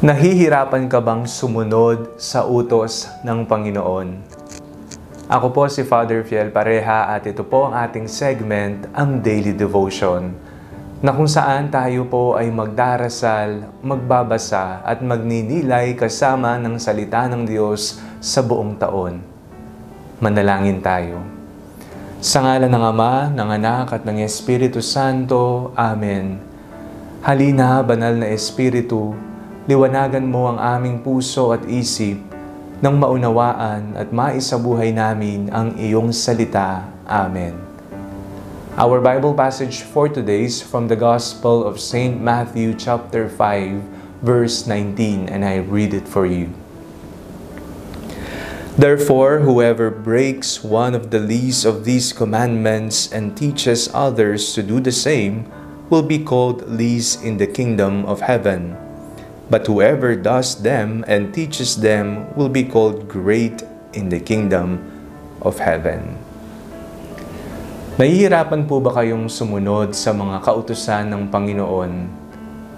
[0.00, 4.08] Nahihirapan ka bang sumunod sa utos ng Panginoon?
[5.28, 10.32] Ako po si Father Fiel Pareha at ito po ang ating segment, ang Daily Devotion,
[11.04, 18.00] na kung saan tayo po ay magdarasal, magbabasa at magninilay kasama ng salita ng Diyos
[18.24, 19.20] sa buong taon.
[20.16, 21.20] Manalangin tayo.
[22.24, 25.76] Sa ngala ng Ama, ng Anak at ng Espiritu Santo.
[25.76, 26.40] Amen.
[27.20, 29.12] Halina, banal na Espiritu,
[29.68, 32.16] liwanagan mo ang aming puso at isip
[32.80, 36.88] nang maunawaan at maisabuhay namin ang iyong salita.
[37.04, 37.52] Amen.
[38.80, 42.16] Our Bible passage for today is from the Gospel of St.
[42.16, 46.48] Matthew chapter 5 verse 19 and I read it for you.
[48.80, 54.80] Therefore, whoever breaks one of the least of these commandments and teaches others to do
[54.80, 55.44] the same
[55.92, 58.72] will be called least in the kingdom of heaven.
[59.50, 64.78] But whoever does them and teaches them will be called great in the kingdom
[65.42, 66.14] of heaven.
[67.98, 71.92] Nahihirapan po ba kayong sumunod sa mga kautusan ng Panginoon?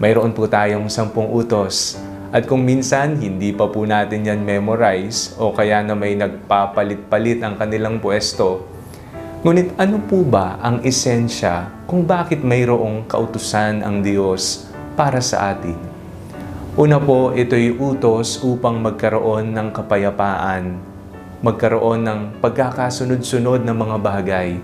[0.00, 2.00] Mayroon po tayong sampung utos
[2.32, 7.60] at kung minsan hindi pa po natin yan memorize o kaya na may nagpapalit-palit ang
[7.60, 8.64] kanilang pwesto,
[9.44, 14.64] ngunit ano po ba ang esensya kung bakit mayroong kautusan ang Diyos
[14.96, 15.91] para sa atin?
[16.72, 20.80] Una po, ito'y utos upang magkaroon ng kapayapaan,
[21.44, 24.56] magkaroon ng pagkakasunod-sunod ng mga bagay,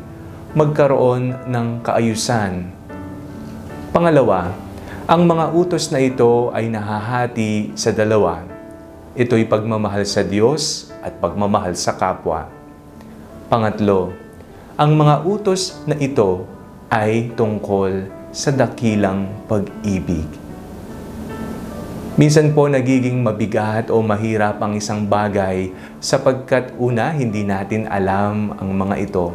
[0.56, 2.72] magkaroon ng kaayusan.
[3.92, 4.56] Pangalawa,
[5.04, 8.40] ang mga utos na ito ay nahahati sa dalawa.
[9.12, 12.48] Ito'y pagmamahal sa Diyos at pagmamahal sa kapwa.
[13.52, 14.16] Pangatlo,
[14.80, 16.48] ang mga utos na ito
[16.88, 20.47] ay tungkol sa dakilang pag-ibig.
[22.18, 25.70] Minsan po nagiging mabigat o mahirap ang isang bagay
[26.02, 29.30] sapagkat una hindi natin alam ang mga ito.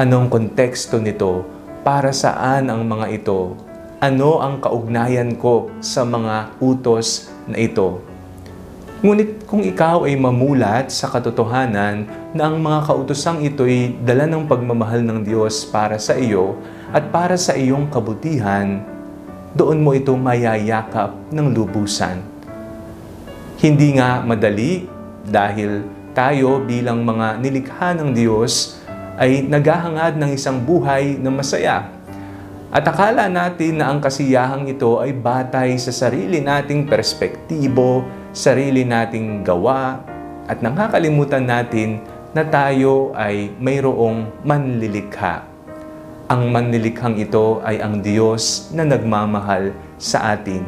[0.00, 1.44] Anong konteksto nito?
[1.84, 3.52] Para saan ang mga ito?
[4.00, 8.00] Ano ang kaugnayan ko sa mga utos na ito?
[9.04, 15.04] Ngunit kung ikaw ay mamulat sa katotohanan na ang mga kautosang ito'y dala ng pagmamahal
[15.04, 16.56] ng Diyos para sa iyo
[16.96, 18.95] at para sa iyong kabutihan,
[19.56, 22.20] doon mo ito mayayakap ng lubusan.
[23.56, 24.84] Hindi nga madali
[25.24, 25.80] dahil
[26.12, 28.76] tayo bilang mga nilikha ng Diyos
[29.16, 31.88] ay naghahangad ng isang buhay na masaya.
[32.68, 38.04] At akala natin na ang kasiyahang ito ay batay sa sarili nating perspektibo,
[38.36, 40.04] sarili nating gawa,
[40.44, 42.04] at nakakalimutan natin
[42.36, 45.55] na tayo ay mayroong manlilikha
[46.26, 50.66] ang manlilikhang ito ay ang Diyos na nagmamahal sa atin.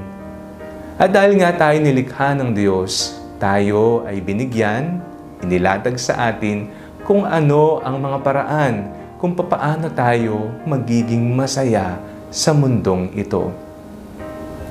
[0.94, 5.02] At dahil nga tayo nilikha ng Diyos, tayo ay binigyan,
[5.42, 6.70] inilatag sa atin
[7.02, 8.74] kung ano ang mga paraan
[9.18, 11.98] kung papaano tayo magiging masaya
[12.30, 13.50] sa mundong ito.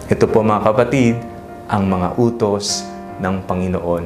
[0.08, 1.20] Ito po mga kapatid,
[1.68, 2.88] ang mga utos
[3.20, 4.06] ng Panginoon.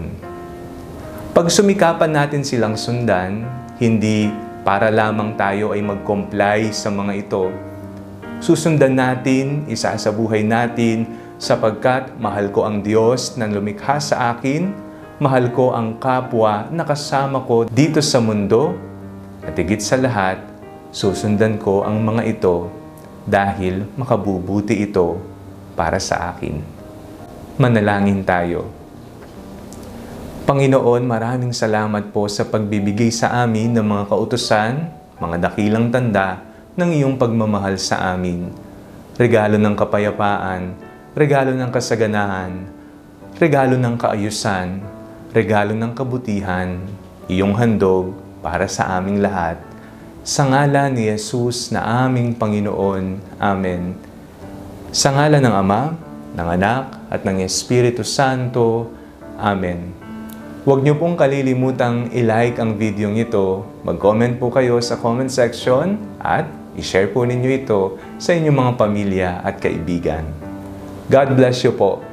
[1.29, 3.45] Pag sumikapan natin silang sundan,
[3.77, 7.49] hindi para lamang tayo ay mag-comply sa mga ito.
[8.41, 11.05] Susundan natin, isa sa buhay natin,
[11.41, 14.73] sapagkat mahal ko ang Diyos na lumikha sa akin,
[15.21, 18.73] mahal ko ang kapwa na kasama ko dito sa mundo,
[19.41, 20.41] at higit sa lahat,
[20.93, 22.69] susundan ko ang mga ito
[23.25, 25.17] dahil makabubuti ito
[25.73, 26.61] para sa akin.
[27.57, 28.80] Manalangin tayo.
[30.51, 34.83] Panginoon, maraming salamat po sa pagbibigay sa amin ng mga kautusan,
[35.15, 36.43] mga dakilang tanda
[36.75, 38.51] ng iyong pagmamahal sa amin.
[39.15, 40.75] Regalo ng kapayapaan,
[41.15, 42.67] regalo ng kasaganahan,
[43.39, 44.83] regalo ng kaayusan,
[45.31, 46.83] regalo ng kabutihan,
[47.31, 48.11] iyong handog
[48.43, 49.55] para sa aming lahat.
[50.27, 53.39] Sa ngala ni Jesus na aming Panginoon.
[53.39, 53.95] Amen.
[54.91, 55.95] Sa ngala ng Ama,
[56.35, 58.91] ng Anak, at ng Espiritu Santo.
[59.39, 60.00] Amen.
[60.61, 66.45] Huwag niyo pong kalilimutang i-like ang video ito, mag-comment po kayo sa comment section at
[66.77, 70.21] i-share po ninyo ito sa inyong mga pamilya at kaibigan.
[71.09, 72.05] God bless you po.